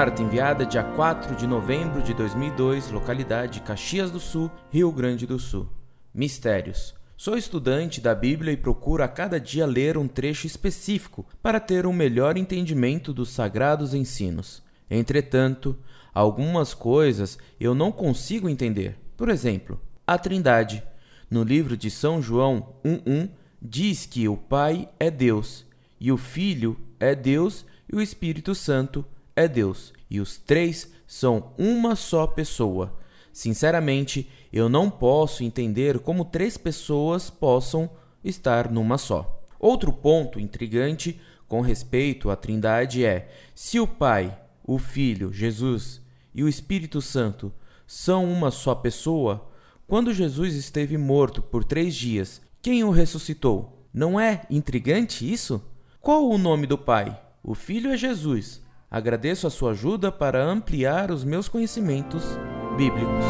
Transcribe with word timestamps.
Sagrada, 0.00 0.64
dia 0.64 0.82
4 0.82 1.36
de 1.36 1.46
novembro 1.46 2.02
de 2.02 2.14
2002, 2.14 2.90
localidade 2.90 3.60
Caxias 3.60 4.10
do 4.10 4.18
Sul, 4.18 4.50
Rio 4.70 4.90
Grande 4.90 5.26
do 5.26 5.38
Sul. 5.38 5.68
Mistérios. 6.14 6.94
Sou 7.18 7.36
estudante 7.36 8.00
da 8.00 8.14
Bíblia 8.14 8.50
e 8.50 8.56
procuro 8.56 9.02
a 9.02 9.08
cada 9.08 9.38
dia 9.38 9.66
ler 9.66 9.98
um 9.98 10.08
trecho 10.08 10.46
específico 10.46 11.26
para 11.42 11.60
ter 11.60 11.84
um 11.84 11.92
melhor 11.92 12.38
entendimento 12.38 13.12
dos 13.12 13.28
sagrados 13.28 13.92
ensinos. 13.92 14.62
Entretanto, 14.90 15.76
algumas 16.14 16.72
coisas 16.72 17.36
eu 17.60 17.74
não 17.74 17.92
consigo 17.92 18.48
entender. 18.48 18.96
Por 19.18 19.28
exemplo, 19.28 19.78
a 20.06 20.16
Trindade. 20.16 20.82
No 21.30 21.42
livro 21.42 21.76
de 21.76 21.90
São 21.90 22.22
João 22.22 22.72
1:1 22.82 23.28
diz 23.60 24.06
que 24.06 24.26
o 24.26 24.36
Pai 24.38 24.88
é 24.98 25.10
Deus, 25.10 25.66
e 26.00 26.10
o 26.10 26.16
Filho 26.16 26.80
é 26.98 27.14
Deus, 27.14 27.66
e 27.92 27.94
o 27.94 28.00
Espírito 28.00 28.54
Santo 28.54 29.04
é 29.34 29.46
Deus, 29.48 29.92
e 30.10 30.20
os 30.20 30.36
três 30.36 30.92
são 31.06 31.52
uma 31.58 31.96
só 31.96 32.26
pessoa. 32.26 32.98
Sinceramente, 33.32 34.28
eu 34.52 34.68
não 34.68 34.90
posso 34.90 35.44
entender 35.44 35.98
como 36.00 36.24
três 36.24 36.56
pessoas 36.56 37.30
possam 37.30 37.90
estar 38.24 38.70
numa 38.70 38.98
só. 38.98 39.42
Outro 39.58 39.92
ponto 39.92 40.40
intrigante 40.40 41.20
com 41.46 41.60
respeito 41.60 42.30
à 42.30 42.36
Trindade 42.36 43.04
é: 43.04 43.30
se 43.54 43.78
o 43.80 43.86
Pai, 43.86 44.36
o 44.64 44.78
Filho, 44.78 45.32
Jesus 45.32 46.00
e 46.34 46.42
o 46.42 46.48
Espírito 46.48 47.00
Santo 47.00 47.52
são 47.86 48.24
uma 48.30 48.50
só 48.50 48.74
pessoa, 48.74 49.48
quando 49.86 50.14
Jesus 50.14 50.54
esteve 50.54 50.96
morto 50.96 51.42
por 51.42 51.64
três 51.64 51.94
dias, 51.94 52.40
quem 52.62 52.84
o 52.84 52.90
ressuscitou? 52.90 53.84
Não 53.92 54.20
é 54.20 54.42
intrigante 54.48 55.30
isso? 55.30 55.60
Qual 56.00 56.28
o 56.28 56.38
nome 56.38 56.66
do 56.66 56.78
Pai? 56.78 57.20
O 57.42 57.54
Filho 57.54 57.90
é 57.90 57.96
Jesus. 57.96 58.62
Agradeço 58.90 59.46
a 59.46 59.50
sua 59.50 59.70
ajuda 59.70 60.10
para 60.10 60.44
ampliar 60.44 61.12
os 61.12 61.22
meus 61.22 61.48
conhecimentos 61.48 62.24
bíblicos. 62.76 63.24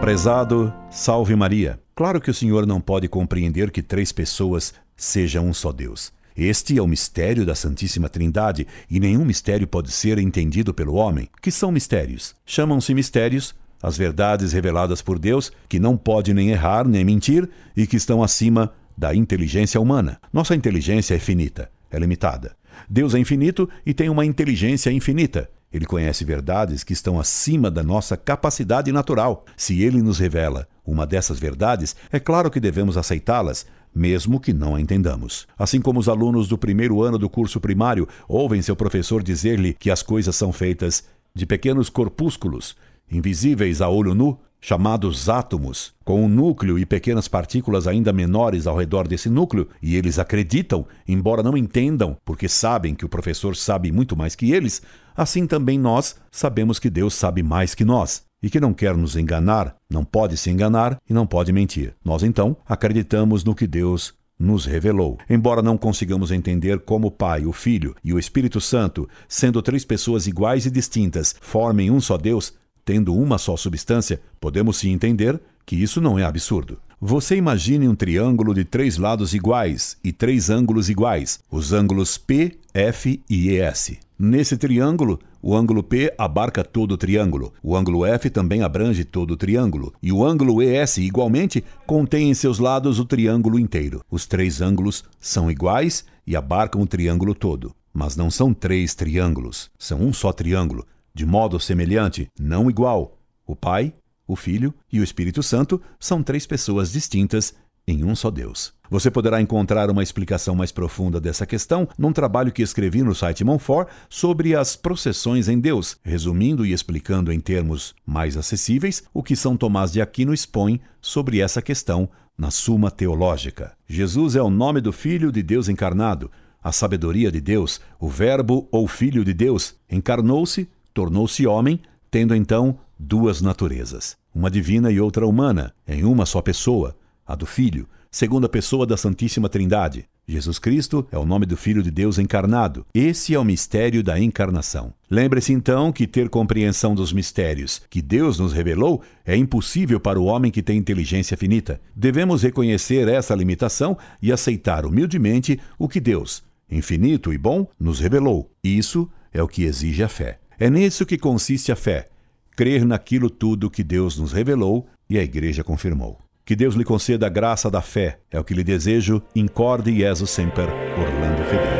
Prezado, 0.00 0.72
salve 0.88 1.34
Maria. 1.34 1.80
Claro 1.96 2.20
que 2.20 2.30
o 2.30 2.34
Senhor 2.34 2.64
não 2.64 2.80
pode 2.80 3.08
compreender 3.08 3.72
que 3.72 3.82
três 3.82 4.12
pessoas 4.12 4.72
sejam 4.96 5.48
um 5.48 5.52
só 5.52 5.72
Deus. 5.72 6.12
Este 6.36 6.78
é 6.78 6.82
o 6.82 6.86
mistério 6.86 7.44
da 7.44 7.56
Santíssima 7.56 8.08
Trindade 8.08 8.64
e 8.88 9.00
nenhum 9.00 9.24
mistério 9.24 9.66
pode 9.66 9.90
ser 9.90 10.20
entendido 10.20 10.72
pelo 10.72 10.94
homem. 10.94 11.28
Que 11.42 11.50
são 11.50 11.72
mistérios? 11.72 12.36
Chamam-se 12.46 12.94
mistérios 12.94 13.56
as 13.82 13.96
verdades 13.96 14.52
reveladas 14.52 15.02
por 15.02 15.18
Deus, 15.18 15.52
que 15.68 15.78
não 15.78 15.96
pode 15.96 16.32
nem 16.32 16.50
errar 16.50 16.86
nem 16.86 17.04
mentir 17.04 17.48
e 17.76 17.88
que 17.88 17.96
estão 17.96 18.22
acima 18.22 18.72
da 18.98 19.14
inteligência 19.14 19.80
humana. 19.80 20.20
Nossa 20.32 20.56
inteligência 20.56 21.14
é 21.14 21.20
finita, 21.20 21.70
é 21.88 21.98
limitada. 22.00 22.56
Deus 22.90 23.14
é 23.14 23.18
infinito 23.20 23.68
e 23.86 23.94
tem 23.94 24.08
uma 24.08 24.26
inteligência 24.26 24.90
infinita. 24.90 25.48
Ele 25.72 25.86
conhece 25.86 26.24
verdades 26.24 26.82
que 26.82 26.92
estão 26.92 27.20
acima 27.20 27.70
da 27.70 27.82
nossa 27.82 28.16
capacidade 28.16 28.90
natural. 28.90 29.44
Se 29.56 29.82
ele 29.82 30.02
nos 30.02 30.18
revela 30.18 30.66
uma 30.84 31.06
dessas 31.06 31.38
verdades, 31.38 31.94
é 32.10 32.18
claro 32.18 32.50
que 32.50 32.58
devemos 32.58 32.96
aceitá-las, 32.96 33.66
mesmo 33.94 34.40
que 34.40 34.52
não 34.52 34.74
a 34.74 34.80
entendamos. 34.80 35.46
Assim 35.56 35.80
como 35.80 36.00
os 36.00 36.08
alunos 36.08 36.48
do 36.48 36.58
primeiro 36.58 37.00
ano 37.00 37.18
do 37.18 37.28
curso 37.28 37.60
primário 37.60 38.08
ouvem 38.26 38.62
seu 38.62 38.74
professor 38.74 39.22
dizer-lhe 39.22 39.74
que 39.74 39.92
as 39.92 40.02
coisas 40.02 40.34
são 40.34 40.52
feitas 40.52 41.04
de 41.32 41.46
pequenos 41.46 41.88
corpúsculos, 41.88 42.74
invisíveis 43.08 43.80
a 43.80 43.88
olho 43.88 44.12
nu, 44.12 44.40
chamados 44.60 45.28
átomos, 45.28 45.92
com 46.04 46.24
um 46.24 46.28
núcleo 46.28 46.78
e 46.78 46.86
pequenas 46.86 47.28
partículas 47.28 47.86
ainda 47.86 48.12
menores 48.12 48.66
ao 48.66 48.76
redor 48.76 49.06
desse 49.06 49.28
núcleo, 49.28 49.68
e 49.82 49.96
eles 49.96 50.18
acreditam, 50.18 50.86
embora 51.06 51.42
não 51.42 51.56
entendam, 51.56 52.16
porque 52.24 52.48
sabem 52.48 52.94
que 52.94 53.04
o 53.04 53.08
professor 53.08 53.56
sabe 53.56 53.92
muito 53.92 54.16
mais 54.16 54.34
que 54.34 54.52
eles, 54.52 54.82
assim 55.16 55.46
também 55.46 55.78
nós 55.78 56.16
sabemos 56.30 56.78
que 56.78 56.90
Deus 56.90 57.14
sabe 57.14 57.42
mais 57.42 57.74
que 57.74 57.84
nós. 57.84 58.26
E 58.40 58.48
que 58.48 58.60
não 58.60 58.72
quer 58.72 58.96
nos 58.96 59.16
enganar, 59.16 59.74
não 59.90 60.04
pode 60.04 60.36
se 60.36 60.48
enganar 60.48 60.96
e 61.10 61.12
não 61.12 61.26
pode 61.26 61.52
mentir. 61.52 61.94
Nós 62.04 62.22
então 62.22 62.56
acreditamos 62.68 63.42
no 63.42 63.52
que 63.52 63.66
Deus 63.66 64.14
nos 64.38 64.64
revelou. 64.64 65.18
Embora 65.28 65.60
não 65.60 65.76
consigamos 65.76 66.30
entender 66.30 66.78
como 66.80 67.08
o 67.08 67.10
Pai, 67.10 67.44
o 67.44 67.52
Filho 67.52 67.96
e 68.04 68.12
o 68.12 68.18
Espírito 68.18 68.60
Santo, 68.60 69.08
sendo 69.26 69.60
três 69.60 69.84
pessoas 69.84 70.26
iguais 70.26 70.66
e 70.66 70.70
distintas, 70.70 71.34
formem 71.40 71.90
um 71.90 72.00
só 72.00 72.16
Deus, 72.16 72.54
tendo 72.88 73.14
uma 73.14 73.36
só 73.36 73.54
substância, 73.54 74.18
podemos 74.40 74.78
sim 74.78 74.92
entender 74.92 75.38
que 75.66 75.76
isso 75.76 76.00
não 76.00 76.18
é 76.18 76.24
absurdo. 76.24 76.78
Você 76.98 77.36
imagine 77.36 77.86
um 77.86 77.94
triângulo 77.94 78.54
de 78.54 78.64
três 78.64 78.96
lados 78.96 79.34
iguais 79.34 79.98
e 80.02 80.10
três 80.10 80.48
ângulos 80.48 80.88
iguais, 80.88 81.38
os 81.50 81.74
ângulos 81.74 82.16
P, 82.16 82.56
F 82.72 83.22
e 83.28 83.50
ES. 83.50 83.98
Nesse 84.18 84.56
triângulo, 84.56 85.20
o 85.42 85.54
ângulo 85.54 85.82
P 85.82 86.14
abarca 86.16 86.64
todo 86.64 86.92
o 86.92 86.96
triângulo, 86.96 87.52
o 87.62 87.76
ângulo 87.76 88.06
F 88.06 88.30
também 88.30 88.62
abrange 88.62 89.04
todo 89.04 89.32
o 89.32 89.36
triângulo, 89.36 89.92
e 90.02 90.10
o 90.10 90.24
ângulo 90.24 90.62
ES, 90.62 90.96
igualmente, 90.96 91.62
contém 91.86 92.30
em 92.30 92.34
seus 92.34 92.58
lados 92.58 92.98
o 92.98 93.04
triângulo 93.04 93.58
inteiro. 93.58 94.02
Os 94.10 94.24
três 94.24 94.62
ângulos 94.62 95.04
são 95.20 95.50
iguais 95.50 96.06
e 96.26 96.34
abarcam 96.34 96.80
o 96.80 96.86
triângulo 96.86 97.34
todo. 97.34 97.74
Mas 97.92 98.16
não 98.16 98.30
são 98.30 98.54
três 98.54 98.94
triângulos, 98.94 99.70
são 99.78 100.00
um 100.00 100.12
só 100.12 100.32
triângulo, 100.32 100.86
de 101.18 101.26
modo 101.26 101.58
semelhante, 101.58 102.30
não 102.38 102.70
igual. 102.70 103.18
O 103.44 103.56
Pai, 103.56 103.92
o 104.24 104.36
Filho 104.36 104.72
e 104.92 105.00
o 105.00 105.02
Espírito 105.02 105.42
Santo 105.42 105.82
são 105.98 106.22
três 106.22 106.46
pessoas 106.46 106.92
distintas 106.92 107.56
em 107.88 108.04
um 108.04 108.14
só 108.14 108.30
Deus. 108.30 108.72
Você 108.88 109.10
poderá 109.10 109.40
encontrar 109.40 109.90
uma 109.90 110.04
explicação 110.04 110.54
mais 110.54 110.70
profunda 110.70 111.20
dessa 111.20 111.44
questão 111.44 111.88
num 111.98 112.12
trabalho 112.12 112.52
que 112.52 112.62
escrevi 112.62 113.02
no 113.02 113.16
site 113.16 113.42
Monfort 113.42 113.88
sobre 114.08 114.54
as 114.54 114.76
processões 114.76 115.48
em 115.48 115.58
Deus, 115.58 115.96
resumindo 116.04 116.64
e 116.64 116.72
explicando 116.72 117.32
em 117.32 117.40
termos 117.40 117.96
mais 118.06 118.36
acessíveis 118.36 119.02
o 119.12 119.20
que 119.20 119.34
São 119.34 119.56
Tomás 119.56 119.90
de 119.90 120.00
Aquino 120.00 120.32
expõe 120.32 120.80
sobre 121.00 121.40
essa 121.40 121.60
questão 121.60 122.08
na 122.38 122.52
Suma 122.52 122.92
Teológica. 122.92 123.72
Jesus 123.88 124.36
é 124.36 124.42
o 124.42 124.50
nome 124.50 124.80
do 124.80 124.92
Filho 124.92 125.32
de 125.32 125.42
Deus 125.42 125.68
encarnado, 125.68 126.30
a 126.62 126.70
sabedoria 126.70 127.32
de 127.32 127.40
Deus, 127.40 127.80
o 127.98 128.08
Verbo 128.08 128.68
ou 128.70 128.86
Filho 128.86 129.24
de 129.24 129.34
Deus, 129.34 129.74
encarnou-se 129.90 130.68
tornou-se 130.98 131.46
homem, 131.46 131.78
tendo 132.10 132.34
então 132.34 132.76
duas 132.98 133.40
naturezas, 133.40 134.16
uma 134.34 134.50
divina 134.50 134.90
e 134.90 135.00
outra 135.00 135.24
humana, 135.24 135.72
em 135.86 136.02
uma 136.02 136.26
só 136.26 136.42
pessoa, 136.42 136.96
a 137.24 137.36
do 137.36 137.46
Filho, 137.46 137.88
segunda 138.10 138.48
pessoa 138.48 138.84
da 138.84 138.96
Santíssima 138.96 139.48
Trindade. 139.48 140.06
Jesus 140.26 140.58
Cristo 140.58 141.06
é 141.12 141.16
o 141.16 141.24
nome 141.24 141.46
do 141.46 141.56
Filho 141.56 141.84
de 141.84 141.92
Deus 141.92 142.18
encarnado. 142.18 142.84
Esse 142.92 143.32
é 143.32 143.38
o 143.38 143.44
mistério 143.44 144.02
da 144.02 144.18
encarnação. 144.18 144.92
Lembre-se 145.08 145.52
então 145.52 145.92
que 145.92 146.04
ter 146.04 146.28
compreensão 146.28 146.96
dos 146.96 147.12
mistérios 147.12 147.80
que 147.88 148.02
Deus 148.02 148.40
nos 148.40 148.52
revelou 148.52 149.00
é 149.24 149.36
impossível 149.36 150.00
para 150.00 150.18
o 150.18 150.24
homem 150.24 150.50
que 150.50 150.64
tem 150.64 150.76
inteligência 150.76 151.36
finita. 151.36 151.80
Devemos 151.94 152.42
reconhecer 152.42 153.06
essa 153.06 153.36
limitação 153.36 153.96
e 154.20 154.32
aceitar 154.32 154.84
humildemente 154.84 155.60
o 155.78 155.88
que 155.88 156.00
Deus, 156.00 156.42
infinito 156.68 157.32
e 157.32 157.38
bom, 157.38 157.68
nos 157.78 158.00
revelou. 158.00 158.50
Isso 158.64 159.08
é 159.32 159.40
o 159.40 159.46
que 159.46 159.62
exige 159.62 160.02
a 160.02 160.08
fé. 160.08 160.40
É 160.60 160.68
nisso 160.68 161.06
que 161.06 161.16
consiste 161.16 161.70
a 161.70 161.76
fé, 161.76 162.08
crer 162.56 162.84
naquilo 162.84 163.30
tudo 163.30 163.70
que 163.70 163.84
Deus 163.84 164.18
nos 164.18 164.32
revelou 164.32 164.88
e 165.08 165.16
a 165.16 165.22
Igreja 165.22 165.62
confirmou. 165.62 166.18
Que 166.44 166.56
Deus 166.56 166.74
lhe 166.74 166.82
conceda 166.82 167.26
a 167.26 167.30
graça 167.30 167.70
da 167.70 167.80
fé, 167.80 168.18
é 168.28 168.40
o 168.40 168.44
que 168.44 168.54
lhe 168.54 168.64
desejo, 168.64 169.22
incorde 169.36 169.96
Jesus 169.96 170.30
semper, 170.30 170.68
Orlando 170.98 171.44
Fedeli. 171.44 171.77